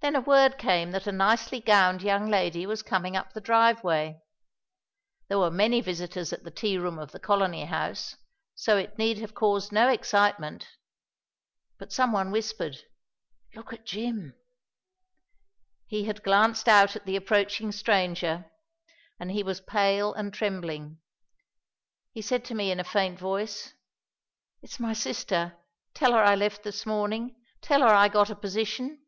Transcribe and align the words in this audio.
Then 0.00 0.14
a 0.14 0.20
word 0.20 0.58
came 0.58 0.92
that 0.92 1.08
a 1.08 1.12
nicely 1.12 1.60
gowned 1.60 2.02
young 2.02 2.28
lady 2.30 2.66
was 2.66 2.84
coming 2.84 3.16
up 3.16 3.32
the 3.32 3.40
driveway. 3.40 4.22
There 5.26 5.38
are 5.38 5.50
many 5.50 5.80
visitors 5.80 6.32
at 6.32 6.44
the 6.44 6.52
Tea 6.52 6.78
Room 6.78 7.00
of 7.00 7.10
the 7.10 7.18
Colony 7.18 7.64
House 7.64 8.14
so 8.54 8.76
it 8.76 8.96
need 8.96 9.18
have 9.18 9.34
caused 9.34 9.72
no 9.72 9.88
excitement. 9.88 10.68
But 11.78 11.92
some 11.92 12.12
one 12.12 12.30
whispered 12.30 12.84
"Look 13.56 13.72
at 13.72 13.84
Jim!" 13.84 14.34
He 15.88 16.04
had 16.04 16.22
glanced 16.22 16.68
out 16.68 16.94
at 16.94 17.04
the 17.04 17.16
approaching 17.16 17.72
stranger, 17.72 18.46
and 19.18 19.32
he 19.32 19.42
was 19.42 19.60
pale 19.60 20.14
and 20.14 20.32
trembling. 20.32 21.00
He 22.12 22.22
said 22.22 22.44
to 22.46 22.54
me 22.54 22.70
in 22.70 22.78
a 22.78 22.84
faint 22.84 23.18
voice, 23.18 23.74
"It's 24.62 24.78
my 24.78 24.92
sister. 24.92 25.58
Tell 25.92 26.12
her 26.12 26.22
I 26.22 26.36
left 26.36 26.62
this 26.62 26.86
morning.... 26.86 27.34
Tell 27.60 27.80
her 27.80 27.88
I 27.88 28.06
got 28.06 28.30
a 28.30 28.36
position." 28.36 29.02